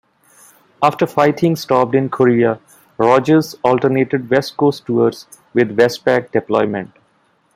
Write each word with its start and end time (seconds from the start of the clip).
After 0.81 1.05
fighting 1.05 1.55
stopped 1.55 1.93
in 1.93 2.09
Korea, 2.09 2.59
"Rogers" 2.97 3.53
alternated 3.63 4.27
west 4.31 4.57
coast 4.57 4.87
tours 4.87 5.27
with 5.53 5.77
WestPac 5.77 6.31
deployment. 6.31 6.89